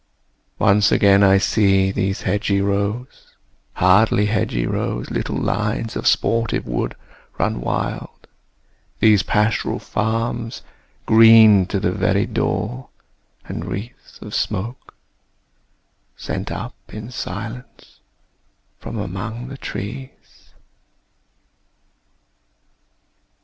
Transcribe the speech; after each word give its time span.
Once 0.57 0.91
again 0.91 1.21
I 1.21 1.37
see 1.37 1.91
These 1.91 2.23
hedge 2.23 2.49
rows, 2.49 3.35
hardly 3.73 4.25
hedge 4.25 4.57
rows, 4.65 5.11
little 5.11 5.37
lines 5.37 5.95
Of 5.95 6.07
sportive 6.07 6.65
wood 6.65 6.95
run 7.37 7.61
wild: 7.61 8.25
these 8.99 9.21
pastoral 9.21 9.77
farms, 9.77 10.63
Green 11.05 11.67
to 11.67 11.79
the 11.79 11.91
very 11.91 12.25
door; 12.25 12.89
and 13.45 13.63
wreaths 13.65 14.17
of 14.23 14.33
smoke 14.33 14.95
Sent 16.17 16.51
up, 16.51 16.73
in 16.87 17.11
silence, 17.11 17.99
from 18.79 18.97
among 18.97 19.49
the 19.49 19.57
trees! 19.59 20.55